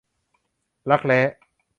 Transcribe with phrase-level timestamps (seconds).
[0.89, 1.19] รักแร้